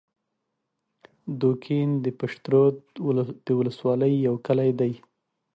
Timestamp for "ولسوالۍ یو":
3.59-4.35